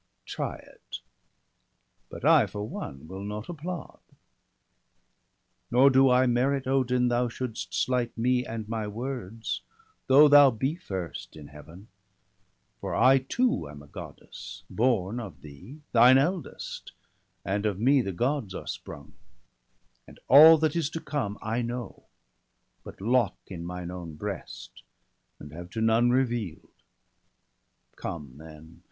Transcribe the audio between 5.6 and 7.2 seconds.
Nor do I merit, Odin,